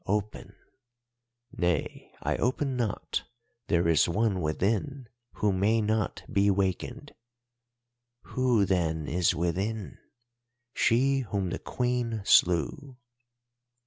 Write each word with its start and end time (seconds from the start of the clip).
'Open.' 0.07 0.55
"'Nay, 1.51 2.11
I 2.23 2.35
open 2.37 2.75
not. 2.75 3.21
There 3.67 3.87
is 3.87 4.09
one 4.09 4.41
within 4.41 5.07
who 5.33 5.53
may 5.53 5.79
not 5.79 6.23
be 6.27 6.49
wakened.' 6.49 7.13
"'Who, 8.23 8.65
then, 8.65 9.07
is 9.07 9.35
within?' 9.35 9.99
"'She 10.73 11.19
whom 11.19 11.51
the 11.51 11.59
Queen 11.59 12.23
slew. 12.25 12.97